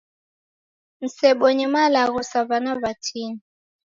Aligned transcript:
Msebonye 1.01 1.65
malagho 1.73 2.19
sa 2.29 2.39
w'ana 2.47 2.71
w'atini 2.81 3.39